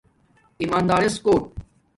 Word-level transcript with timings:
ایمادارس 0.61 1.15
کُوٹ 1.23 1.43